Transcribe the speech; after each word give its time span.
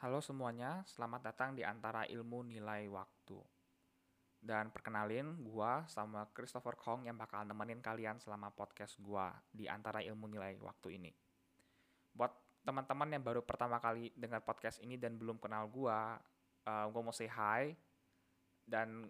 Halo 0.00 0.24
semuanya, 0.24 0.80
selamat 0.88 1.28
datang 1.28 1.52
di 1.52 1.60
antara 1.60 2.08
ilmu 2.08 2.40
nilai 2.48 2.88
waktu. 2.88 3.36
Dan 4.40 4.72
perkenalin, 4.72 5.44
gua 5.44 5.84
sama 5.92 6.24
Christopher 6.32 6.72
Kong 6.72 7.04
yang 7.04 7.20
bakal 7.20 7.44
nemenin 7.44 7.84
kalian 7.84 8.16
selama 8.16 8.48
podcast 8.48 8.96
gua 8.96 9.28
di 9.52 9.68
antara 9.68 10.00
ilmu 10.00 10.24
nilai 10.24 10.56
waktu 10.56 10.96
ini. 10.96 11.12
Buat 12.16 12.32
teman-teman 12.64 13.12
yang 13.12 13.20
baru 13.20 13.44
pertama 13.44 13.76
kali 13.76 14.08
dengar 14.16 14.40
podcast 14.40 14.80
ini 14.80 14.96
dan 14.96 15.20
belum 15.20 15.36
kenal 15.36 15.68
gua, 15.68 16.16
uh, 16.64 16.86
gua 16.88 17.02
mau 17.04 17.12
say 17.12 17.28
hi 17.28 17.76
dan 18.64 19.04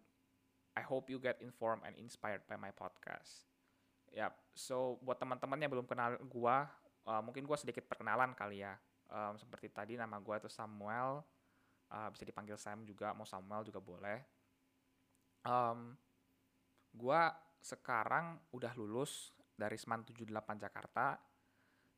I 0.75 0.83
hope 0.83 1.07
you 1.07 1.23
get 1.23 1.39
informed 1.39 1.87
and 1.87 1.95
inspired 2.03 2.43
by 2.51 2.59
my 2.59 2.75
podcast. 2.75 3.47
Yap, 4.11 4.35
so 4.59 4.99
buat 5.07 5.23
teman-teman 5.23 5.63
yang 5.63 5.71
belum 5.71 5.87
kenal 5.87 6.19
gua, 6.27 6.67
uh, 7.07 7.23
mungkin 7.23 7.47
gua 7.47 7.55
sedikit 7.55 7.87
perkenalan 7.87 8.35
kali 8.35 8.67
ya 8.67 8.75
um, 9.11 9.35
seperti 9.37 9.69
tadi 9.71 9.93
nama 9.99 10.17
gue 10.23 10.35
itu 10.39 10.51
Samuel. 10.51 11.23
Uh, 11.91 12.07
bisa 12.15 12.23
dipanggil 12.23 12.55
Sam 12.55 12.87
juga 12.87 13.11
mau 13.11 13.27
Samuel 13.27 13.67
juga 13.67 13.83
boleh. 13.83 14.19
Um, 15.43 15.99
gue 16.95 17.23
sekarang 17.59 18.39
udah 18.55 18.73
lulus 18.79 19.35
dari 19.59 19.75
Seman 19.75 20.07
78 20.07 20.31
Jakarta. 20.63 21.19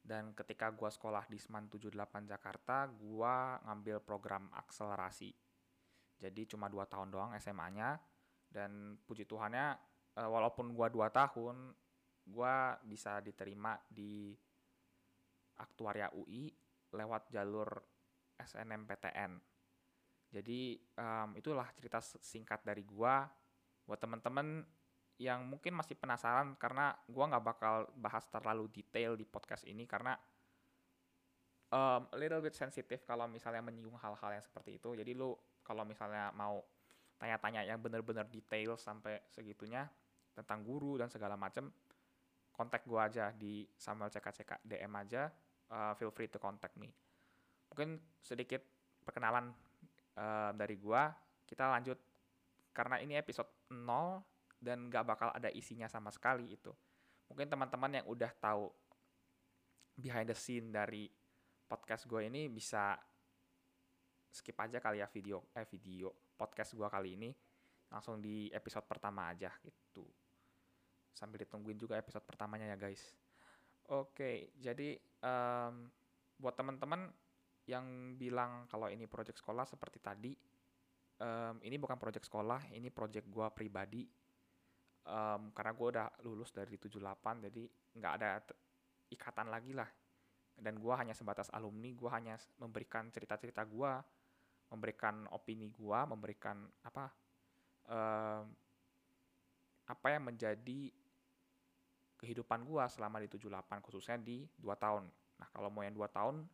Dan 0.02 0.35
ketika 0.35 0.73
gue 0.75 0.91
sekolah 0.91 1.30
di 1.30 1.38
Seman 1.38 1.71
78 1.71 1.95
Jakarta 2.27 2.91
gue 2.91 3.35
ngambil 3.69 4.02
program 4.02 4.51
akselerasi. 4.51 5.30
Jadi 6.19 6.43
cuma 6.51 6.66
dua 6.66 6.88
tahun 6.88 7.13
doang 7.13 7.30
SMA-nya 7.38 7.99
dan 8.51 8.99
puji 9.07 9.27
Tuhannya 9.27 9.79
uh, 10.19 10.29
walaupun 10.29 10.74
gue 10.74 10.88
dua 10.91 11.09
tahun 11.09 11.74
gue 12.23 12.55
bisa 12.87 13.19
diterima 13.19 13.74
di 13.91 14.30
aktuaria 15.59 16.10
UI 16.15 16.62
lewat 16.92 17.32
jalur 17.32 17.69
SNMPTN. 18.38 19.41
Jadi 20.32 20.80
um, 20.96 21.37
itulah 21.37 21.68
cerita 21.77 22.01
singkat 22.01 22.65
dari 22.65 22.82
gua 22.88 23.29
buat 23.84 24.01
temen-temen 24.01 24.65
yang 25.21 25.45
mungkin 25.45 25.76
masih 25.76 25.95
penasaran 26.01 26.57
karena 26.57 26.96
gua 27.04 27.29
nggak 27.29 27.45
bakal 27.45 27.74
bahas 28.01 28.24
terlalu 28.32 28.73
detail 28.73 29.12
di 29.12 29.29
podcast 29.29 29.68
ini 29.68 29.84
karena 29.84 30.16
um, 31.68 32.09
little 32.16 32.40
bit 32.40 32.57
sensitif 32.57 33.04
kalau 33.04 33.29
misalnya 33.29 33.60
menyinggung 33.60 34.01
hal-hal 34.01 34.40
yang 34.40 34.45
seperti 34.45 34.80
itu. 34.80 34.96
Jadi 34.96 35.12
lu 35.12 35.37
kalau 35.60 35.84
misalnya 35.84 36.32
mau 36.32 36.65
tanya-tanya 37.21 37.68
yang 37.68 37.79
bener-bener 37.79 38.27
detail 38.27 38.74
sampai 38.80 39.21
segitunya 39.30 39.87
tentang 40.32 40.65
guru 40.65 40.96
dan 40.96 41.12
segala 41.12 41.37
macam, 41.37 41.68
kontak 42.49 42.88
gua 42.88 43.12
aja 43.12 43.37
di 43.37 43.68
Samuel 43.77 44.09
CKCK 44.09 44.65
DM 44.65 44.93
aja 44.96 45.29
uh, 45.73 45.96
feel 45.96 46.12
free 46.12 46.28
to 46.28 46.37
contact 46.37 46.76
me. 46.76 46.92
Mungkin 47.73 47.96
sedikit 48.20 48.60
perkenalan 49.02 49.51
uh, 50.20 50.52
dari 50.52 50.76
gua. 50.76 51.09
Kita 51.48 51.73
lanjut 51.73 51.96
karena 52.76 53.01
ini 53.01 53.16
episode 53.16 53.48
0 53.73 53.82
dan 54.62 54.88
gak 54.88 55.04
bakal 55.04 55.28
ada 55.32 55.48
isinya 55.52 55.88
sama 55.88 56.12
sekali 56.12 56.52
itu. 56.52 56.73
Mungkin 57.32 57.48
teman-teman 57.48 58.00
yang 58.00 58.06
udah 58.09 58.30
tahu 58.40 58.68
behind 59.96 60.28
the 60.28 60.37
scene 60.37 60.73
dari 60.73 61.09
podcast 61.68 62.04
gue 62.09 62.28
ini 62.28 62.48
bisa 62.52 62.96
skip 64.32 64.56
aja 64.56 64.81
kali 64.81 65.04
ya 65.04 65.09
video 65.09 65.53
eh 65.53 65.69
video 65.69 66.12
podcast 66.37 66.72
gue 66.72 66.88
kali 66.88 67.20
ini 67.20 67.31
langsung 67.93 68.20
di 68.20 68.48
episode 68.48 68.88
pertama 68.88 69.28
aja 69.28 69.53
gitu 69.60 70.09
sambil 71.12 71.44
ditungguin 71.44 71.76
juga 71.76 72.00
episode 72.00 72.25
pertamanya 72.25 72.72
ya 72.72 72.76
guys 72.81 73.12
Oke, 73.91 74.55
jadi 74.62 74.94
um, 75.27 75.91
buat 76.38 76.55
teman-teman 76.55 77.11
yang 77.66 78.15
bilang 78.15 78.66
kalau 78.71 78.87
ini 78.87 79.11
project 79.11 79.43
sekolah 79.43 79.66
seperti 79.66 79.99
tadi, 79.99 80.33
um, 81.19 81.59
ini 81.62 81.77
bukan 81.78 81.99
project 81.99 82.27
sekolah, 82.31 82.71
ini 82.75 82.91
project 82.94 83.27
gue 83.27 83.47
pribadi. 83.55 84.06
Um, 85.03 85.50
karena 85.50 85.75
gue 85.75 85.87
udah 85.99 86.09
lulus 86.22 86.55
dari 86.55 86.79
78, 86.79 87.51
jadi 87.51 87.62
nggak 87.99 88.12
ada 88.23 88.39
ikatan 89.11 89.51
lagi 89.51 89.75
lah. 89.75 89.91
Dan 90.55 90.79
gue 90.79 90.95
hanya 90.95 91.15
sebatas 91.17 91.51
alumni, 91.51 91.91
gue 91.91 92.11
hanya 92.11 92.39
memberikan 92.62 93.11
cerita-cerita 93.11 93.67
gue, 93.67 93.93
memberikan 94.71 95.27
opini 95.35 95.75
gue, 95.75 95.99
memberikan 96.06 96.62
apa, 96.87 97.11
um, 97.91 98.47
apa 99.91 100.06
yang 100.06 100.23
menjadi 100.31 101.02
kehidupan 102.22 102.62
gua 102.62 102.87
selama 102.87 103.19
di 103.19 103.27
78 103.27 103.83
khususnya 103.83 104.15
di 104.15 104.47
2 104.62 104.71
tahun. 104.78 105.10
Nah, 105.43 105.49
kalau 105.50 105.75
mau 105.75 105.83
yang 105.83 105.91
2 105.91 106.06
tahun 106.06 106.47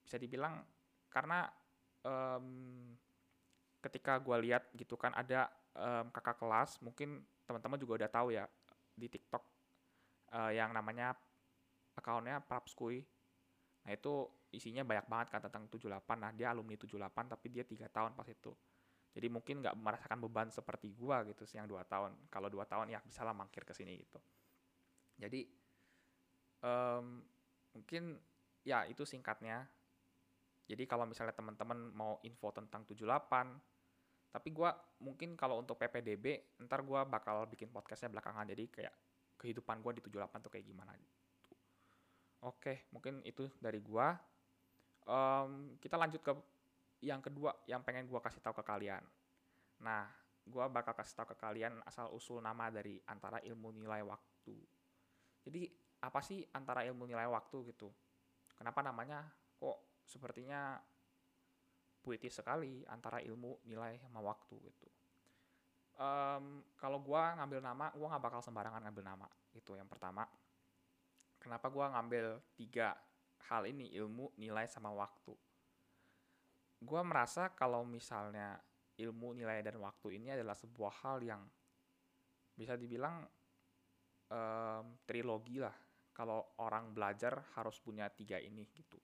bisa 0.00 0.16
dibilang 0.16 0.64
karena 1.12 1.52
um, 2.00 2.88
ketika 3.84 4.16
gua 4.16 4.40
lihat 4.40 4.72
gitu 4.72 4.96
kan 4.96 5.12
ada 5.12 5.52
um, 5.76 6.08
kakak 6.08 6.40
kelas, 6.40 6.80
mungkin 6.80 7.20
teman-teman 7.44 7.76
juga 7.76 7.92
udah 8.00 8.10
tahu 8.10 8.32
ya 8.32 8.48
di 8.96 9.12
TikTok 9.12 9.44
uh, 10.32 10.48
yang 10.48 10.72
namanya 10.72 11.12
akunnya 11.92 12.40
Prapskui. 12.40 13.04
Nah, 13.84 13.92
itu 13.92 14.24
isinya 14.48 14.80
banyak 14.80 15.04
banget 15.10 15.28
kan 15.28 15.40
tentang 15.44 15.68
78. 15.68 15.92
Nah, 16.16 16.32
dia 16.32 16.56
alumni 16.56 16.72
78 16.80 17.28
tapi 17.28 17.46
dia 17.52 17.68
tiga 17.68 17.92
tahun 17.92 18.16
pas 18.16 18.24
itu. 18.24 18.56
Jadi 19.12 19.28
mungkin 19.28 19.60
nggak 19.60 19.76
merasakan 19.76 20.18
beban 20.24 20.48
seperti 20.48 20.96
gua 20.96 21.20
gitu 21.28 21.44
yang 21.52 21.68
dua 21.68 21.84
tahun. 21.84 22.16
Kalau 22.32 22.48
dua 22.48 22.64
tahun 22.64 22.88
ya 22.96 22.98
bisa 23.04 23.20
lah 23.20 23.36
mangkir 23.36 23.60
ke 23.68 23.76
sini 23.76 24.00
gitu. 24.00 24.16
Jadi 25.22 25.46
um, 26.66 27.22
mungkin 27.78 28.18
ya 28.66 28.82
itu 28.90 29.06
singkatnya. 29.06 29.62
Jadi 30.66 30.82
kalau 30.86 31.06
misalnya 31.06 31.34
teman-teman 31.34 31.90
mau 31.94 32.18
info 32.26 32.50
tentang 32.54 32.82
78, 32.86 33.06
tapi 34.32 34.48
gue 34.50 34.70
mungkin 35.04 35.36
kalau 35.36 35.60
untuk 35.60 35.76
PPDB, 35.76 36.56
ntar 36.64 36.82
gue 36.82 37.00
bakal 37.06 37.44
bikin 37.46 37.68
podcastnya 37.68 38.10
belakangan. 38.10 38.48
Jadi 38.50 38.64
kayak 38.70 38.94
kehidupan 39.36 39.82
gue 39.82 39.98
di 39.98 40.02
78 40.02 40.44
tuh 40.48 40.50
kayak 40.54 40.66
gimana 40.66 40.94
gitu. 40.96 41.14
Oke, 42.42 42.90
mungkin 42.90 43.22
itu 43.22 43.46
dari 43.58 43.78
gue. 43.78 44.08
Um, 45.02 45.74
kita 45.82 45.98
lanjut 45.98 46.22
ke 46.22 46.32
yang 47.02 47.18
kedua 47.18 47.50
yang 47.66 47.82
pengen 47.82 48.06
gue 48.06 48.20
kasih 48.22 48.38
tahu 48.38 48.62
ke 48.62 48.64
kalian. 48.64 49.02
Nah, 49.82 50.06
gue 50.46 50.64
bakal 50.70 50.94
kasih 50.94 51.22
tahu 51.22 51.34
ke 51.34 51.36
kalian 51.38 51.82
asal 51.86 52.10
usul 52.14 52.38
nama 52.38 52.70
dari 52.70 53.02
antara 53.10 53.42
ilmu 53.42 53.74
nilai 53.74 54.02
waktu. 54.06 54.54
Jadi 55.42 55.66
apa 56.02 56.20
sih 56.22 56.42
antara 56.54 56.82
ilmu 56.86 57.06
nilai 57.06 57.26
waktu 57.30 57.74
gitu? 57.74 57.90
Kenapa 58.54 58.82
namanya 58.82 59.26
kok 59.58 60.02
sepertinya 60.06 60.78
puitis 62.02 62.34
sekali 62.34 62.82
antara 62.90 63.22
ilmu 63.22 63.62
nilai 63.70 63.96
sama 64.02 64.18
waktu 64.18 64.58
gitu. 64.58 64.90
Um, 66.02 66.66
kalau 66.74 66.98
gue 66.98 67.22
ngambil 67.38 67.62
nama, 67.62 67.94
gue 67.94 68.02
nggak 68.02 68.24
bakal 68.26 68.40
sembarangan 68.42 68.82
ngambil 68.82 69.04
nama 69.06 69.28
itu 69.54 69.78
yang 69.78 69.86
pertama. 69.86 70.26
Kenapa 71.38 71.70
gue 71.70 71.86
ngambil 71.86 72.26
tiga 72.58 72.98
hal 73.50 73.70
ini 73.70 73.94
ilmu, 73.94 74.34
nilai 74.38 74.66
sama 74.66 74.90
waktu? 74.90 75.34
Gue 76.82 77.00
merasa 77.06 77.54
kalau 77.54 77.86
misalnya 77.86 78.58
ilmu, 78.98 79.38
nilai 79.38 79.62
dan 79.62 79.78
waktu 79.78 80.18
ini 80.18 80.34
adalah 80.34 80.58
sebuah 80.58 81.06
hal 81.06 81.22
yang 81.22 81.42
bisa 82.58 82.74
dibilang 82.74 83.22
um, 84.32 84.84
trilogi 85.04 85.60
lah. 85.60 85.74
Kalau 86.12 86.56
orang 86.60 86.92
belajar 86.92 87.40
harus 87.56 87.80
punya 87.80 88.08
tiga 88.12 88.36
ini 88.36 88.68
gitu. 88.72 89.00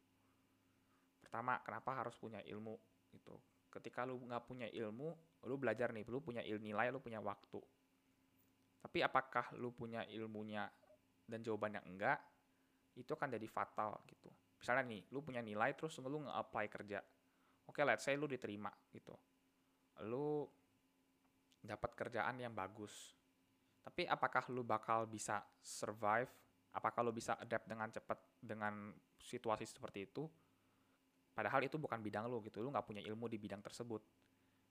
Pertama 1.20 1.60
kenapa 1.64 2.04
harus 2.04 2.16
punya 2.16 2.40
ilmu 2.44 2.76
gitu. 3.12 3.36
Ketika 3.68 4.04
lu 4.04 4.20
nggak 4.24 4.44
punya 4.48 4.68
ilmu 4.68 5.08
lu 5.44 5.54
belajar 5.56 5.92
nih 5.92 6.04
lu 6.08 6.20
punya 6.20 6.44
ilmu 6.44 6.64
nilai 6.64 6.88
lu 6.92 7.00
punya 7.00 7.20
waktu. 7.20 7.60
Tapi 8.78 8.98
apakah 9.00 9.56
lu 9.56 9.72
punya 9.72 10.04
ilmunya 10.08 10.68
dan 11.28 11.40
jawabannya 11.44 11.84
enggak 11.84 12.18
itu 12.96 13.08
akan 13.08 13.36
jadi 13.36 13.48
fatal 13.48 14.00
gitu. 14.08 14.28
Misalnya 14.60 14.84
nih 14.88 15.02
lu 15.12 15.24
punya 15.24 15.40
nilai 15.40 15.72
terus 15.72 15.96
lu 16.00 16.28
nge-apply 16.28 16.66
kerja. 16.68 17.00
Oke 17.68 17.84
let's 17.84 18.04
say 18.04 18.20
lu 18.20 18.28
diterima 18.28 18.72
gitu. 18.92 19.16
Lu 20.04 20.44
dapat 21.58 21.90
kerjaan 21.96 22.36
yang 22.36 22.52
bagus 22.52 23.17
tapi 23.82 24.04
apakah 24.04 24.46
lu 24.52 24.62
bakal 24.62 25.08
bisa 25.08 25.42
survive? 25.62 26.28
Apakah 26.74 27.00
lu 27.00 27.12
bisa 27.16 27.34
adapt 27.40 27.64
dengan 27.64 27.88
cepat 27.88 28.18
dengan 28.38 28.92
situasi 29.16 29.64
seperti 29.64 30.04
itu? 30.04 30.28
Padahal 31.32 31.62
itu 31.64 31.78
bukan 31.78 32.02
bidang 32.02 32.26
lu 32.26 32.42
gitu, 32.42 32.60
lu 32.60 32.74
nggak 32.74 32.86
punya 32.86 33.02
ilmu 33.06 33.30
di 33.30 33.38
bidang 33.38 33.62
tersebut. 33.62 34.02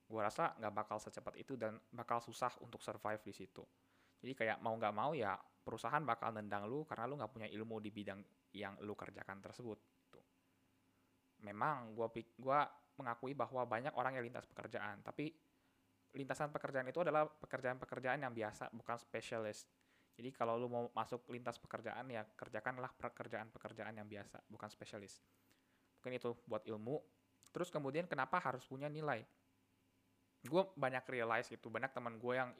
Gua 0.07 0.27
rasa 0.27 0.55
nggak 0.59 0.73
bakal 0.75 0.97
secepat 0.99 1.35
itu 1.39 1.55
dan 1.55 1.79
bakal 1.91 2.19
susah 2.19 2.51
untuk 2.63 2.83
survive 2.83 3.23
di 3.23 3.33
situ. 3.35 3.63
Jadi 4.19 4.33
kayak 4.35 4.59
mau 4.59 4.75
nggak 4.75 4.95
mau 4.95 5.11
ya 5.15 5.35
perusahaan 5.37 6.03
bakal 6.03 6.35
nendang 6.35 6.67
lu 6.67 6.83
karena 6.87 7.07
lu 7.07 7.15
nggak 7.19 7.31
punya 7.31 7.47
ilmu 7.51 7.79
di 7.83 7.91
bidang 7.91 8.19
yang 8.55 8.75
lu 8.83 8.95
kerjakan 8.95 9.39
tersebut. 9.39 9.79
Gitu. 9.79 10.19
Memang 11.43 11.95
gua 11.95 12.07
gua 12.39 12.67
mengakui 12.97 13.31
bahwa 13.37 13.63
banyak 13.63 13.93
orang 13.95 14.19
yang 14.19 14.25
lintas 14.25 14.47
pekerjaan, 14.49 14.99
tapi 15.05 15.29
lintasan 16.17 16.49
pekerjaan 16.49 16.89
itu 16.89 16.99
adalah 17.05 17.29
pekerjaan-pekerjaan 17.29 18.25
yang 18.25 18.33
biasa, 18.33 18.73
bukan 18.73 18.97
spesialis. 18.97 19.69
Jadi 20.17 20.33
kalau 20.33 20.57
lu 20.57 20.65
mau 20.65 20.89
masuk 20.97 21.29
lintas 21.29 21.61
pekerjaan 21.61 22.09
ya 22.09 22.25
kerjakanlah 22.25 22.89
pekerjaan-pekerjaan 22.97 23.93
yang 23.93 24.09
biasa, 24.09 24.41
bukan 24.49 24.67
spesialis. 24.73 25.21
Mungkin 26.01 26.17
itu 26.17 26.33
buat 26.49 26.65
ilmu. 26.65 26.97
terus 27.47 27.71
kemudian 27.71 28.03
kenapa 28.11 28.43
harus 28.43 28.67
punya 28.67 28.91
nilai 28.91 29.23
gue 30.45 30.63
banyak 30.77 31.03
realize 31.09 31.49
gitu 31.49 31.67
banyak 31.73 31.89
teman 31.89 32.21
gue 32.21 32.33
yang 32.37 32.53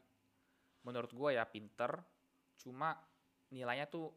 menurut 0.83 1.11
gue 1.13 1.29
ya 1.37 1.45
pinter 1.45 2.01
cuma 2.57 2.97
nilainya 3.53 3.85
tuh 3.85 4.09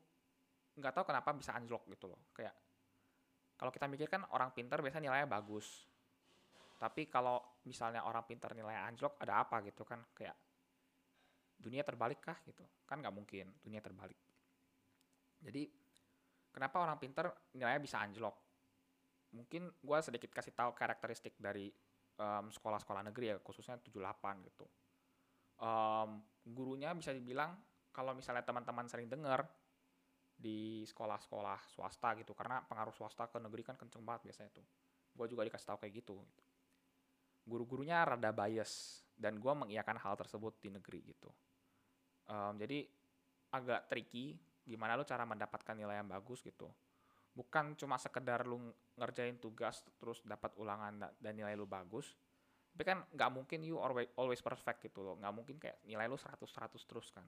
nggak 0.79 0.95
tahu 0.95 1.05
kenapa 1.13 1.37
bisa 1.37 1.53
anjlok 1.53 1.85
gitu 1.91 2.09
loh 2.09 2.21
kayak 2.33 2.55
kalau 3.61 3.69
kita 3.69 3.85
mikir 3.87 4.09
kan 4.09 4.25
orang 4.33 4.51
pinter 4.57 4.81
biasanya 4.81 5.13
nilainya 5.13 5.29
bagus 5.29 5.90
tapi 6.81 7.13
kalau 7.13 7.61
misalnya 7.69 8.09
orang 8.09 8.25
pinter 8.25 8.57
nilainya 8.57 8.89
anjlok 8.89 9.21
ada 9.21 9.45
apa 9.45 9.61
gitu 9.69 9.85
kan? 9.85 10.01
Kayak 10.17 10.33
dunia 11.61 11.85
terbalik 11.85 12.25
kah 12.25 12.41
gitu? 12.49 12.65
Kan 12.89 13.05
nggak 13.05 13.13
mungkin 13.13 13.53
dunia 13.61 13.85
terbalik. 13.85 14.17
Jadi 15.45 15.69
kenapa 16.49 16.81
orang 16.81 16.97
pinter 16.97 17.29
nilainya 17.53 17.85
bisa 17.85 18.01
anjlok? 18.01 18.33
Mungkin 19.37 19.69
gue 19.77 19.99
sedikit 20.01 20.33
kasih 20.33 20.57
tahu 20.57 20.73
karakteristik 20.73 21.37
dari 21.37 21.69
um, 22.17 22.49
sekolah-sekolah 22.49 23.13
negeri 23.13 23.37
ya 23.37 23.37
khususnya 23.45 23.77
78 23.77 24.49
gitu. 24.49 24.65
Um, 25.61 26.25
gurunya 26.49 26.97
bisa 26.97 27.13
dibilang 27.13 27.61
kalau 27.93 28.17
misalnya 28.17 28.41
teman-teman 28.41 28.89
sering 28.89 29.13
dengar 29.13 29.45
di 30.41 30.89
sekolah-sekolah 30.89 31.69
swasta 31.69 32.17
gitu 32.17 32.33
karena 32.33 32.65
pengaruh 32.65 32.97
swasta 32.97 33.29
ke 33.29 33.37
negeri 33.37 33.69
kan 33.69 33.77
kenceng 33.77 34.01
banget 34.01 34.33
biasanya 34.33 34.49
tuh. 34.57 34.65
Gue 35.13 35.29
juga 35.29 35.45
dikasih 35.45 35.69
tahu 35.69 35.79
kayak 35.85 36.01
gitu, 36.01 36.17
gitu. 36.25 36.50
Guru-gurunya 37.45 38.05
rada 38.05 38.31
bias 38.33 39.03
dan 39.17 39.37
gue 39.37 39.53
mengiyakan 39.53 40.01
hal 40.01 40.15
tersebut 40.17 40.57
di 40.61 40.73
negeri 40.73 41.01
gitu. 41.13 41.31
Um, 42.31 42.57
jadi 42.57 42.87
agak 43.51 43.91
tricky 43.91 44.39
gimana 44.65 44.95
lu 44.95 45.03
cara 45.03 45.27
mendapatkan 45.27 45.75
nilai 45.75 45.99
yang 46.01 46.09
bagus 46.09 46.41
gitu. 46.41 46.71
Bukan 47.35 47.75
cuma 47.79 47.99
sekedar 47.99 48.47
lu 48.47 48.71
ngerjain 48.99 49.39
tugas 49.41 49.83
terus 49.99 50.23
dapat 50.23 50.55
ulangan 50.59 51.11
dan 51.19 51.33
nilai 51.35 51.57
lu 51.57 51.67
bagus 51.67 52.15
tapi 52.71 52.87
kan 52.87 53.03
nggak 53.03 53.31
mungkin 53.35 53.61
you 53.67 53.77
always, 53.83 54.41
perfect 54.41 54.87
gitu 54.87 55.03
loh. 55.03 55.19
Nggak 55.19 55.35
mungkin 55.35 55.57
kayak 55.59 55.83
nilai 55.85 56.07
lu 56.07 56.17
100 56.17 56.39
100 56.39 56.79
terus 56.87 57.11
kan. 57.11 57.27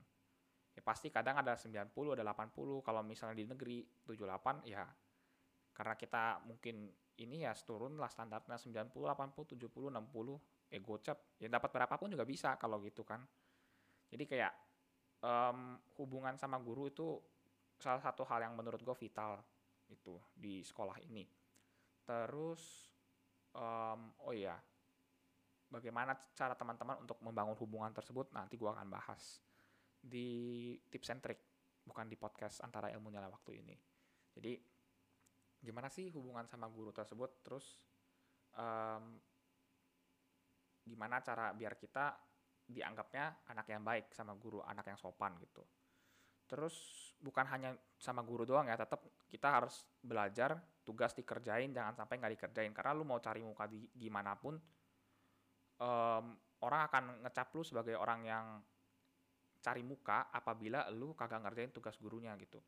Ya 0.72 0.80
pasti 0.80 1.12
kadang 1.12 1.36
ada 1.36 1.58
90 1.58 1.92
ada 1.92 2.24
80 2.24 2.80
kalau 2.80 3.02
misalnya 3.04 3.36
di 3.36 3.44
negeri 3.44 3.84
78 4.06 4.64
ya 4.64 4.86
karena 5.72 5.94
kita 5.96 6.40
mungkin 6.48 6.88
ini 7.20 7.44
ya 7.44 7.52
turun 7.52 8.00
lah 8.00 8.08
standarnya 8.08 8.56
90 8.56 8.88
80 8.88 9.58
70 9.58 9.92
60 9.92 10.72
ya 10.72 10.78
gocap 10.80 11.18
ya 11.36 11.48
dapat 11.52 11.68
berapapun 11.68 12.08
juga 12.08 12.24
bisa 12.24 12.56
kalau 12.56 12.80
gitu 12.80 13.04
kan. 13.04 13.20
Jadi 14.08 14.24
kayak 14.24 14.52
um, 15.20 15.76
hubungan 16.00 16.36
sama 16.40 16.56
guru 16.56 16.88
itu 16.88 17.20
salah 17.76 18.00
satu 18.00 18.24
hal 18.24 18.48
yang 18.48 18.54
menurut 18.56 18.80
gue 18.80 18.96
vital 18.96 19.40
itu 19.92 20.16
di 20.32 20.64
sekolah 20.64 20.96
ini. 21.04 21.28
Terus 22.04 22.92
um, 23.52 24.12
oh 24.24 24.32
ya 24.32 24.56
bagaimana 25.72 26.16
cara 26.36 26.52
teman-teman 26.52 27.00
untuk 27.00 27.16
membangun 27.24 27.56
hubungan 27.60 27.92
tersebut 27.92 28.28
nanti 28.36 28.60
gue 28.60 28.68
akan 28.68 28.88
bahas 28.92 29.40
di 30.02 30.74
tips 30.90 31.08
and 31.14 31.22
trick, 31.22 31.40
bukan 31.86 32.10
di 32.10 32.18
podcast 32.18 32.60
antara 32.60 32.92
ilmu 32.92 33.08
nyala 33.08 33.30
waktu 33.32 33.62
ini. 33.62 33.76
Jadi 34.32 34.71
gimana 35.62 35.86
sih 35.86 36.10
hubungan 36.10 36.44
sama 36.50 36.66
guru 36.66 36.90
tersebut, 36.90 37.46
terus 37.46 37.78
um, 38.58 39.16
gimana 40.82 41.22
cara 41.22 41.54
biar 41.54 41.78
kita 41.78 42.18
dianggapnya 42.66 43.46
anak 43.46 43.66
yang 43.70 43.82
baik 43.86 44.10
sama 44.10 44.34
guru, 44.34 44.58
anak 44.66 44.90
yang 44.90 44.98
sopan 44.98 45.38
gitu. 45.38 45.62
Terus 46.50 46.74
bukan 47.22 47.46
hanya 47.48 47.70
sama 47.96 48.26
guru 48.26 48.42
doang 48.42 48.66
ya, 48.66 48.76
tetap 48.76 49.06
kita 49.30 49.48
harus 49.48 49.86
belajar, 50.02 50.58
tugas 50.82 51.14
dikerjain, 51.14 51.70
jangan 51.70 51.94
sampai 51.94 52.18
nggak 52.18 52.34
dikerjain. 52.36 52.74
Karena 52.74 52.92
lu 52.98 53.06
mau 53.06 53.22
cari 53.22 53.40
muka 53.40 53.70
di 53.70 53.86
gimana 53.94 54.34
pun, 54.34 54.58
um, 55.78 56.24
orang 56.62 56.80
akan 56.90 57.04
ngecap 57.24 57.48
lu 57.54 57.62
sebagai 57.62 57.94
orang 57.94 58.20
yang 58.26 58.46
cari 59.62 59.86
muka 59.86 60.34
apabila 60.34 60.90
lu 60.90 61.14
kagak 61.14 61.46
ngerjain 61.46 61.70
tugas 61.70 61.94
gurunya 62.02 62.34
gitu. 62.34 62.58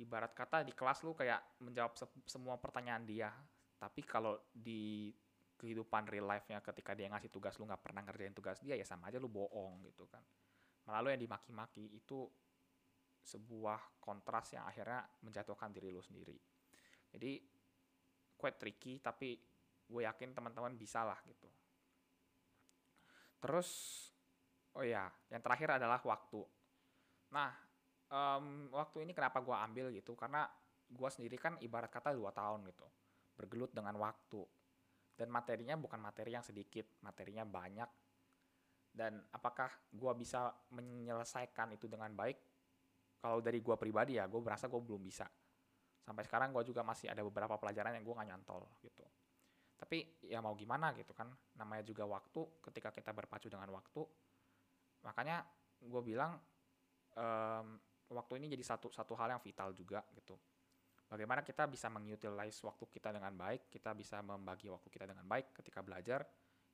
Ibarat 0.00 0.32
kata 0.32 0.64
di 0.64 0.72
kelas 0.72 1.04
lu 1.04 1.12
kayak 1.12 1.60
menjawab 1.60 1.92
se 1.92 2.08
semua 2.24 2.56
pertanyaan 2.56 3.04
dia, 3.04 3.28
tapi 3.76 4.00
kalau 4.00 4.40
di 4.48 5.12
kehidupan 5.60 6.08
real 6.08 6.24
life-nya 6.24 6.64
ketika 6.64 6.96
dia 6.96 7.12
ngasih 7.12 7.28
tugas 7.28 7.60
lu 7.60 7.68
nggak 7.68 7.84
pernah 7.84 8.00
ngerjain 8.08 8.32
tugas 8.32 8.56
dia 8.64 8.80
ya 8.80 8.86
sama 8.88 9.12
aja 9.12 9.20
lu 9.20 9.28
bohong 9.28 9.84
gitu 9.84 10.08
kan. 10.08 10.24
Malah 10.88 11.00
lu 11.04 11.08
yang 11.12 11.20
dimaki-maki 11.20 12.00
itu 12.00 12.24
sebuah 13.20 14.00
kontras 14.00 14.56
yang 14.56 14.64
akhirnya 14.64 15.04
menjatuhkan 15.20 15.68
diri 15.68 15.92
lu 15.92 16.00
sendiri. 16.00 16.40
Jadi 17.12 17.36
quite 18.40 18.56
tricky 18.56 19.04
tapi 19.04 19.36
gue 19.84 20.00
yakin 20.00 20.32
teman-teman 20.32 20.72
bisa 20.80 21.04
lah 21.04 21.20
gitu. 21.28 21.52
Terus 23.36 23.68
Oh 24.78 24.84
iya, 24.86 25.10
yang 25.32 25.42
terakhir 25.42 25.82
adalah 25.82 25.98
waktu. 26.06 26.46
Nah, 27.34 27.50
um, 28.10 28.68
waktu 28.74 29.06
ini 29.06 29.14
kenapa 29.14 29.40
gue 29.40 29.54
ambil 29.54 29.86
gitu? 29.94 30.12
Karena 30.18 30.44
gue 30.90 31.10
sendiri 31.10 31.38
kan 31.38 31.56
ibarat 31.62 31.88
kata 31.88 32.10
dua 32.12 32.34
tahun 32.34 32.66
gitu, 32.66 32.86
bergelut 33.38 33.70
dengan 33.70 33.94
waktu. 33.98 34.42
Dan 35.14 35.28
materinya 35.30 35.76
bukan 35.76 36.00
materi 36.00 36.34
yang 36.34 36.44
sedikit, 36.44 36.86
materinya 37.04 37.44
banyak. 37.44 37.90
Dan 38.90 39.22
apakah 39.30 39.70
gue 39.92 40.12
bisa 40.18 40.50
menyelesaikan 40.74 41.76
itu 41.76 41.86
dengan 41.86 42.10
baik? 42.16 42.38
Kalau 43.20 43.38
dari 43.44 43.60
gue 43.60 43.76
pribadi 43.76 44.16
ya, 44.16 44.24
gue 44.26 44.40
merasa 44.40 44.66
gue 44.66 44.80
belum 44.80 45.04
bisa. 45.04 45.28
Sampai 46.00 46.24
sekarang 46.24 46.56
gue 46.56 46.64
juga 46.64 46.80
masih 46.80 47.12
ada 47.12 47.20
beberapa 47.20 47.60
pelajaran 47.60 47.94
yang 48.00 48.02
gue 48.02 48.14
gak 48.16 48.28
nyantol 48.32 48.64
gitu. 48.80 49.04
Tapi 49.76 50.24
ya 50.24 50.40
mau 50.40 50.56
gimana 50.56 50.96
gitu 50.96 51.12
kan, 51.12 51.28
namanya 51.56 51.84
juga 51.84 52.08
waktu, 52.08 52.60
ketika 52.64 52.88
kita 52.92 53.12
berpacu 53.12 53.48
dengan 53.48 53.68
waktu, 53.72 54.04
makanya 55.04 55.44
gue 55.80 56.02
bilang 56.04 56.36
um, 57.16 57.80
waktu 58.10 58.42
ini 58.42 58.50
jadi 58.50 58.64
satu 58.66 58.90
satu 58.90 59.14
hal 59.14 59.38
yang 59.38 59.42
vital 59.42 59.70
juga 59.74 60.02
gitu. 60.14 60.34
Bagaimana 61.10 61.42
kita 61.42 61.66
bisa 61.66 61.90
mengutilize 61.90 62.62
waktu 62.62 62.86
kita 62.86 63.10
dengan 63.10 63.34
baik 63.34 63.70
kita 63.70 63.94
bisa 63.94 64.22
membagi 64.22 64.70
waktu 64.70 64.86
kita 64.90 65.10
dengan 65.10 65.26
baik 65.26 65.54
ketika 65.54 65.82
belajar 65.82 66.22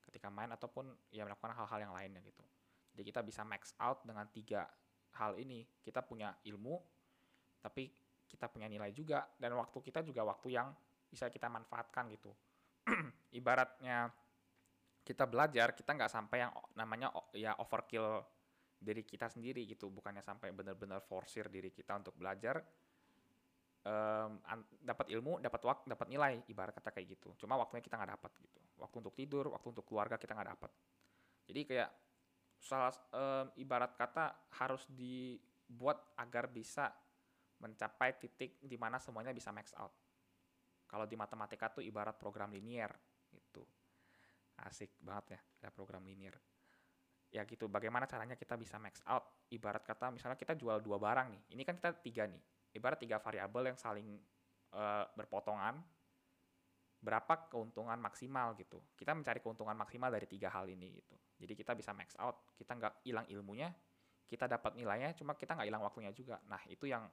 ketika 0.05 0.29
main 0.29 0.53
ataupun 0.53 0.93
ya 1.11 1.25
melakukan 1.25 1.57
hal-hal 1.57 1.89
yang 1.89 1.93
lainnya 1.97 2.21
gitu. 2.25 2.45
Jadi 2.97 3.03
kita 3.13 3.21
bisa 3.25 3.45
max 3.45 3.77
out 3.81 4.05
dengan 4.05 4.29
tiga 4.33 4.69
hal 5.21 5.37
ini. 5.41 5.65
Kita 5.81 6.05
punya 6.05 6.33
ilmu 6.45 6.77
tapi 7.61 7.91
kita 8.27 8.51
punya 8.53 8.69
nilai 8.69 8.93
juga 8.93 9.25
dan 9.41 9.57
waktu 9.57 9.79
kita 9.81 10.03
juga 10.03 10.27
waktu 10.27 10.55
yang 10.55 10.71
bisa 11.09 11.31
kita 11.31 11.49
manfaatkan 11.49 12.11
gitu. 12.13 12.35
Ibaratnya 13.39 14.11
kita 15.07 15.23
belajar 15.23 15.71
kita 15.79 15.95
nggak 15.95 16.11
sampai 16.11 16.43
yang 16.43 16.53
namanya 16.75 17.15
ya 17.31 17.55
overkill 17.63 18.27
diri 18.87 19.03
kita 19.03 19.27
sendiri 19.27 19.67
gitu 19.67 19.91
bukannya 19.91 20.23
sampai 20.23 20.55
benar-benar 20.55 21.03
forsir 21.03 21.51
diri 21.51 21.75
kita 21.75 21.99
untuk 21.99 22.15
belajar 22.15 22.63
um, 23.83 24.39
dapat 24.79 25.11
ilmu 25.11 25.43
dapat 25.43 25.61
waktu 25.67 25.91
dapat 25.91 26.07
nilai 26.07 26.47
ibarat 26.47 26.71
kata 26.71 26.95
kayak 26.95 27.19
gitu. 27.19 27.35
Cuma 27.43 27.59
waktunya 27.59 27.83
kita 27.83 27.99
nggak 27.99 28.15
dapat 28.15 28.33
gitu. 28.39 28.61
Waktu 28.79 28.95
untuk 29.03 29.15
tidur 29.19 29.51
waktu 29.51 29.69
untuk 29.75 29.83
keluarga 29.83 30.15
kita 30.15 30.39
nggak 30.39 30.51
dapat 30.55 30.71
jadi 31.47 31.61
kayak 31.63 31.91
salah 32.59 32.91
um, 33.15 33.47
ibarat 33.63 33.95
kata 33.95 34.51
harus 34.59 34.83
dibuat 34.91 36.03
agar 36.19 36.51
bisa 36.51 36.91
mencapai 37.63 38.19
titik 38.19 38.61
di 38.61 38.77
mana 38.77 39.01
semuanya 39.01 39.33
bisa 39.33 39.55
max 39.55 39.73
out. 39.79 39.95
Kalau 40.87 41.07
di 41.07 41.17
matematika 41.17 41.71
tuh 41.73 41.83
ibarat 41.87 42.19
program 42.19 42.53
linier 42.53 42.91
gitu. 43.31 43.63
Asik 44.67 44.99
banget 44.99 45.39
ya 45.39 45.41
ada 45.63 45.71
program 45.71 46.03
linear 46.05 46.35
ya 47.31 47.43
gitu 47.45 47.67
bagaimana 47.67 48.07
caranya 48.07 48.39
kita 48.39 48.55
bisa 48.55 48.79
max 48.79 49.03
out? 49.07 49.47
Ibarat 49.51 49.83
kata 49.83 50.11
misalnya 50.15 50.39
kita 50.39 50.55
jual 50.55 50.83
dua 50.83 50.99
barang 50.99 51.31
nih 51.33 51.43
ini 51.55 51.63
kan 51.63 51.77
kita 51.79 51.97
tiga 52.03 52.25
nih. 52.27 52.43
Ibarat 52.77 52.99
tiga 53.01 53.17
variabel 53.19 53.73
yang 53.73 53.79
saling 53.79 54.19
uh, 54.75 55.05
berpotongan. 55.17 55.81
Berapa 56.97 57.53
keuntungan 57.53 58.01
maksimal 58.01 58.57
gitu? 58.57 58.83
Kita 58.97 59.13
mencari 59.13 59.39
keuntungan 59.39 59.77
maksimal 59.77 60.11
dari 60.11 60.27
tiga 60.27 60.49
hal 60.51 60.67
ini 60.67 60.97
gitu. 60.97 61.15
Jadi 61.39 61.53
kita 61.53 61.77
bisa 61.77 61.93
max 61.93 62.17
out 62.19 62.51
kita 62.57 62.73
nggak 62.77 62.95
hilang 63.05 63.27
ilmunya 63.31 63.71
kita 64.27 64.51
dapat 64.51 64.75
nilainya 64.75 65.15
cuma 65.15 65.39
kita 65.39 65.55
nggak 65.55 65.69
hilang 65.71 65.87
waktunya 65.87 66.11
juga. 66.11 66.43
Nah 66.51 66.59
itu 66.67 66.91
yang 66.91 67.07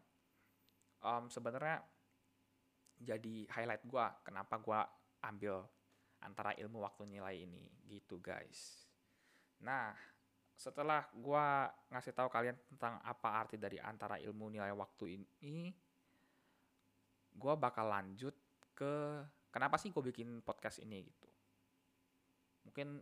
um, 1.06 1.30
sebenarnya 1.30 1.80
jadi 2.98 3.46
highlight 3.54 3.86
gue 3.86 4.06
kenapa 4.26 4.58
gue 4.58 4.80
ambil 5.24 5.62
antara 6.26 6.58
ilmu 6.58 6.82
waktu 6.82 7.06
nilai 7.06 7.46
ini 7.46 7.70
gitu 7.86 8.18
guys. 8.18 8.83
Nah, 9.64 9.96
setelah 10.54 11.08
gue 11.16 11.46
ngasih 11.90 12.14
tahu 12.14 12.30
kalian 12.30 12.56
tentang 12.70 13.00
apa 13.02 13.30
arti 13.42 13.56
dari 13.58 13.80
antara 13.80 14.20
ilmu 14.20 14.52
nilai 14.54 14.72
waktu 14.76 15.18
ini, 15.18 15.74
gue 17.34 17.54
bakal 17.58 17.90
lanjut 17.90 18.36
ke 18.78 19.24
kenapa 19.50 19.80
sih 19.80 19.90
gue 19.90 20.04
bikin 20.04 20.44
podcast 20.46 20.84
ini 20.84 21.02
gitu. 21.08 21.30
Mungkin 22.70 23.02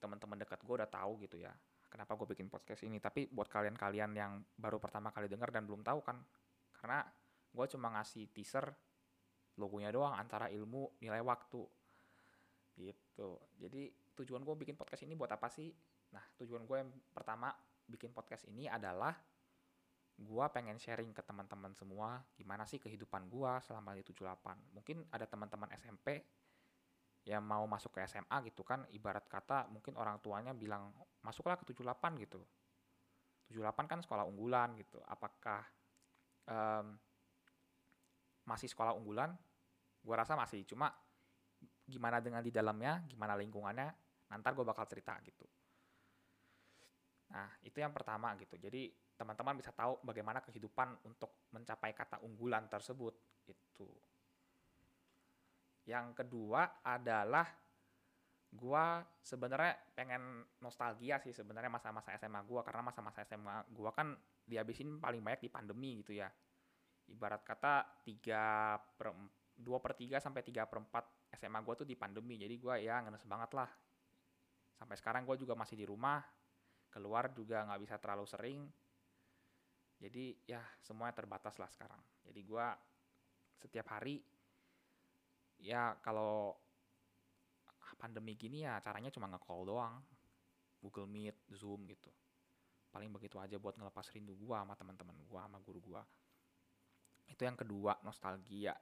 teman-teman 0.00 0.38
dekat 0.42 0.60
gue 0.64 0.74
udah 0.80 0.88
tahu 0.88 1.20
gitu 1.24 1.36
ya 1.36 1.52
kenapa 1.90 2.14
gue 2.14 2.28
bikin 2.34 2.46
podcast 2.46 2.86
ini. 2.86 3.02
Tapi 3.02 3.30
buat 3.30 3.50
kalian-kalian 3.50 4.10
yang 4.14 4.32
baru 4.54 4.78
pertama 4.78 5.10
kali 5.10 5.26
dengar 5.26 5.50
dan 5.50 5.66
belum 5.66 5.82
tahu 5.82 6.00
kan, 6.04 6.22
karena 6.78 7.02
gue 7.50 7.66
cuma 7.66 7.90
ngasih 7.98 8.30
teaser 8.30 8.70
logonya 9.58 9.90
doang 9.90 10.14
antara 10.14 10.46
ilmu 10.48 11.02
nilai 11.02 11.20
waktu 11.20 11.60
gitu 12.80 13.36
jadi 13.60 13.92
tujuan 14.20 14.44
gue 14.44 14.54
bikin 14.60 14.76
podcast 14.76 15.02
ini 15.08 15.16
buat 15.16 15.32
apa 15.32 15.48
sih? 15.48 15.72
Nah 16.12 16.24
tujuan 16.36 16.68
gue 16.68 16.76
yang 16.76 16.90
pertama 17.10 17.48
bikin 17.88 18.12
podcast 18.12 18.44
ini 18.46 18.68
adalah 18.68 19.16
gue 20.20 20.46
pengen 20.52 20.76
sharing 20.76 21.16
ke 21.16 21.24
teman-teman 21.24 21.72
semua 21.72 22.20
gimana 22.36 22.68
sih 22.68 22.76
kehidupan 22.76 23.32
gue 23.32 23.52
selama 23.64 23.96
di 23.96 24.04
78 24.04 24.76
mungkin 24.76 25.08
ada 25.08 25.24
teman-teman 25.24 25.72
SMP 25.80 26.20
yang 27.24 27.40
mau 27.40 27.64
masuk 27.64 27.96
ke 27.96 28.04
SMA 28.04 28.52
gitu 28.52 28.60
kan 28.60 28.84
ibarat 28.92 29.24
kata 29.24 29.72
mungkin 29.72 29.96
orang 29.96 30.20
tuanya 30.20 30.52
bilang 30.52 30.92
masuklah 31.24 31.56
ke 31.56 31.68
78 31.72 32.20
gitu. 32.20 32.40
78 33.52 33.88
kan 33.88 34.00
sekolah 34.00 34.24
unggulan 34.24 34.72
gitu. 34.80 35.00
Apakah 35.04 35.64
um, 36.48 36.96
masih 38.48 38.72
sekolah 38.72 38.96
unggulan? 38.96 39.36
Gue 40.00 40.14
rasa 40.16 40.32
masih. 40.32 40.64
Cuma 40.64 40.88
gimana 41.84 42.22
dengan 42.24 42.40
di 42.40 42.48
dalamnya 42.48 43.04
gimana 43.04 43.36
lingkungannya 43.36 44.09
nanti 44.30 44.46
gue 44.54 44.66
bakal 44.66 44.86
cerita 44.86 45.18
gitu. 45.26 45.46
Nah 47.30 47.50
itu 47.62 47.78
yang 47.78 47.94
pertama 47.94 48.34
gitu. 48.38 48.58
Jadi 48.58 48.90
teman-teman 49.14 49.58
bisa 49.58 49.70
tahu 49.76 50.00
bagaimana 50.00 50.40
kehidupan 50.40 51.04
untuk 51.04 51.46
mencapai 51.52 51.92
kata 51.92 52.24
unggulan 52.24 52.66
tersebut 52.72 53.12
itu 53.44 53.90
yang 55.84 56.16
kedua 56.16 56.80
adalah 56.80 57.44
gua 58.50 59.04
sebenarnya 59.22 59.76
pengen 59.94 60.42
nostalgia 60.64 61.20
sih 61.22 61.30
sebenarnya 61.30 61.68
masa-masa 61.68 62.16
SMA 62.18 62.40
gua 62.48 62.64
karena 62.66 62.82
masa-masa 62.82 63.22
SMA 63.28 63.68
gua 63.70 63.94
kan 63.94 64.16
dihabisin 64.42 64.98
paling 64.98 65.22
banyak 65.22 65.46
di 65.46 65.50
pandemi 65.52 66.00
gitu 66.00 66.16
ya. 66.16 66.32
Ibarat 67.10 67.42
kata 67.44 68.02
3 68.06 68.96
per 68.98 69.08
2 69.60 69.84
per 69.84 69.92
3 69.94 70.16
sampai 70.16 70.42
3 70.42 70.64
per 70.64 70.78
4 70.82 71.36
SMA 71.36 71.60
gua 71.60 71.74
tuh 71.76 71.86
di 71.86 71.94
pandemi. 71.94 72.40
Jadi 72.40 72.54
gua 72.56 72.80
ya 72.80 73.04
ngenes 73.04 73.28
banget 73.28 73.50
lah 73.54 73.70
sampai 74.80 74.96
sekarang 74.96 75.28
gua 75.28 75.36
juga 75.36 75.52
masih 75.52 75.76
di 75.76 75.84
rumah 75.84 76.24
keluar 76.88 77.28
juga 77.36 77.68
nggak 77.68 77.80
bisa 77.84 77.96
terlalu 78.00 78.24
sering. 78.24 78.60
Jadi 80.00 80.48
ya 80.48 80.64
semuanya 80.80 81.20
terbatas 81.20 81.60
lah 81.60 81.68
sekarang. 81.68 82.00
Jadi 82.24 82.40
gua 82.48 82.72
setiap 83.60 83.92
hari 83.92 84.24
ya 85.60 86.00
kalau 86.00 86.56
pandemi 88.00 88.32
gini 88.32 88.64
ya 88.64 88.80
caranya 88.80 89.12
cuma 89.12 89.28
nge-call 89.28 89.68
doang. 89.68 90.00
Google 90.80 91.04
Meet, 91.04 91.36
Zoom 91.52 91.84
gitu. 91.84 92.08
Paling 92.88 93.12
begitu 93.12 93.36
aja 93.36 93.60
buat 93.60 93.76
ngelepas 93.76 94.08
rindu 94.16 94.32
gua 94.40 94.64
sama 94.64 94.72
teman-teman 94.80 95.14
gua 95.28 95.44
sama 95.44 95.60
guru 95.60 95.80
gua. 95.84 96.02
Itu 97.28 97.44
yang 97.44 97.60
kedua 97.60 98.00
nostalgia. 98.00 98.72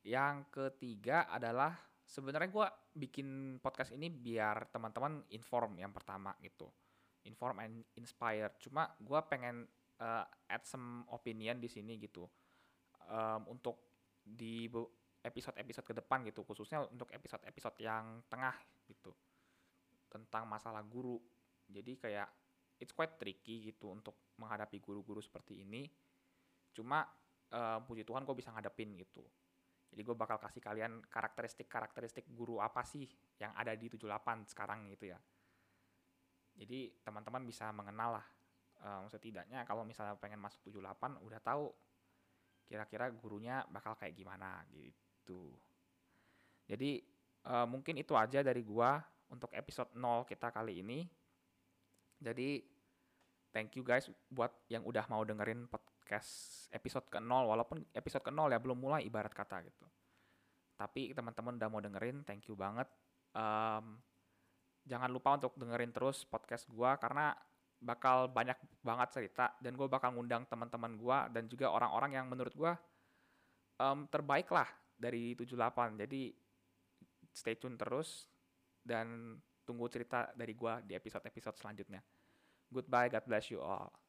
Yang 0.00 0.48
ketiga 0.48 1.28
adalah 1.28 1.76
sebenarnya 2.06 2.48
gua 2.48 2.70
bikin 2.94 3.58
podcast 3.58 3.90
ini 3.92 4.06
biar 4.08 4.70
teman-teman 4.70 5.26
inform 5.34 5.74
yang 5.82 5.90
pertama 5.90 6.32
gitu. 6.38 6.70
Inform 7.26 7.58
and 7.60 7.82
inspire. 7.98 8.54
Cuma 8.62 8.86
gua 9.02 9.26
pengen 9.26 9.66
uh, 9.98 10.24
add 10.46 10.62
some 10.62 11.02
opinion 11.10 11.58
di 11.58 11.66
sini 11.66 11.98
gitu. 11.98 12.24
Um, 13.10 13.58
untuk 13.58 13.82
di 14.22 14.70
episode-episode 15.26 15.86
ke 15.86 15.94
depan 15.98 16.22
gitu. 16.22 16.46
Khususnya 16.46 16.86
untuk 16.86 17.10
episode-episode 17.10 17.76
yang 17.82 18.22
tengah 18.30 18.54
gitu. 18.86 19.10
Tentang 20.06 20.46
masalah 20.46 20.86
guru. 20.86 21.18
Jadi 21.66 21.98
kayak 21.98 22.30
it's 22.78 22.94
quite 22.94 23.18
tricky 23.18 23.74
gitu 23.74 23.90
untuk 23.90 24.14
menghadapi 24.38 24.78
guru-guru 24.78 25.18
seperti 25.18 25.66
ini. 25.66 25.90
Cuma 26.70 27.02
uh, 27.50 27.82
puji 27.82 28.06
Tuhan 28.06 28.22
gue 28.22 28.36
bisa 28.38 28.54
ngadepin 28.54 28.94
gitu 28.94 29.26
jadi 29.96 30.04
gue 30.04 30.16
bakal 30.16 30.36
kasih 30.36 30.60
kalian 30.60 31.00
karakteristik-karakteristik 31.08 32.28
guru 32.36 32.60
apa 32.60 32.84
sih 32.84 33.08
yang 33.40 33.56
ada 33.56 33.72
di 33.72 33.88
78 33.88 34.52
sekarang 34.52 34.92
gitu 34.92 35.08
ya 35.08 35.18
jadi 36.60 36.92
teman-teman 37.00 37.48
bisa 37.48 37.72
mengenal 37.72 38.20
lah 38.20 38.26
um, 38.84 39.08
setidaknya 39.08 39.64
kalau 39.64 39.88
misalnya 39.88 40.20
pengen 40.20 40.40
masuk 40.44 40.60
78 40.68 41.24
udah 41.24 41.40
tahu 41.40 41.72
kira-kira 42.68 43.08
gurunya 43.08 43.64
bakal 43.72 43.96
kayak 43.96 44.12
gimana 44.12 44.60
gitu 44.68 45.06
gitu. 45.26 45.50
Jadi 46.70 47.02
uh, 47.50 47.66
mungkin 47.66 47.98
itu 47.98 48.14
aja 48.14 48.46
dari 48.46 48.62
gua 48.62 49.02
untuk 49.26 49.50
episode 49.50 49.90
0 49.98 50.22
kita 50.22 50.54
kali 50.54 50.86
ini. 50.86 51.02
Jadi 52.22 52.62
thank 53.50 53.74
you 53.74 53.82
guys 53.82 54.06
buat 54.30 54.54
yang 54.70 54.86
udah 54.86 55.02
mau 55.10 55.26
dengerin 55.26 55.66
podcast 55.66 55.95
episode 56.70 57.06
ke-0 57.10 57.26
walaupun 57.26 57.82
episode 57.92 58.22
ke-0 58.22 58.46
ya 58.52 58.58
belum 58.62 58.78
mulai 58.78 59.02
ibarat 59.02 59.34
kata 59.34 59.66
gitu. 59.66 59.86
Tapi 60.76 61.10
teman-teman 61.16 61.56
udah 61.56 61.68
mau 61.72 61.80
dengerin, 61.82 62.22
thank 62.22 62.46
you 62.46 62.54
banget. 62.54 62.86
Um, 63.34 63.98
jangan 64.86 65.10
lupa 65.10 65.34
untuk 65.34 65.58
dengerin 65.58 65.90
terus 65.90 66.22
podcast 66.22 66.68
gua 66.70 66.94
karena 66.96 67.34
bakal 67.76 68.32
banyak 68.32 68.56
banget 68.80 69.08
cerita 69.12 69.52
dan 69.60 69.76
gue 69.76 69.84
bakal 69.84 70.16
ngundang 70.16 70.48
teman-teman 70.48 70.96
gue 70.96 71.18
dan 71.28 71.44
juga 71.44 71.68
orang-orang 71.68 72.16
yang 72.16 72.24
menurut 72.24 72.56
gue 72.56 72.72
um, 73.80 74.08
terbaik 74.08 74.48
lah 74.48 74.68
dari 74.96 75.36
78. 75.36 76.00
Jadi 76.00 76.32
stay 77.36 77.60
tune 77.60 77.76
terus 77.76 78.32
dan 78.80 79.36
tunggu 79.66 79.90
cerita 79.92 80.32
dari 80.32 80.54
gua 80.56 80.80
di 80.80 80.96
episode-episode 80.96 81.58
selanjutnya. 81.58 82.00
Goodbye, 82.70 83.12
God 83.12 83.24
bless 83.26 83.50
you 83.52 83.60
all. 83.60 84.05